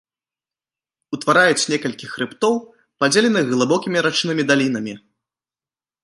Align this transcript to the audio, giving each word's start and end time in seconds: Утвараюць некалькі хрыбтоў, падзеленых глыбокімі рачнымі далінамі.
Утвараюць 1.17 1.67
некалькі 1.73 2.05
хрыбтоў, 2.13 2.53
падзеленых 3.03 3.45
глыбокімі 3.53 3.97
рачнымі 4.07 4.43
далінамі. 4.53 4.93